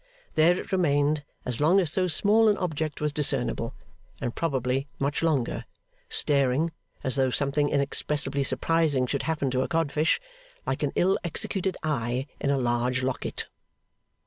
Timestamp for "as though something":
7.03-7.69